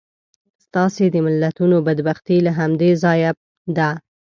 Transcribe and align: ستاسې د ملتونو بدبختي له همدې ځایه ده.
ستاسې 0.65 1.05
د 1.13 1.15
ملتونو 1.25 1.77
بدبختي 1.87 2.37
له 2.45 2.51
همدې 2.59 2.91
ځایه 3.03 3.31
ده. 3.77 3.89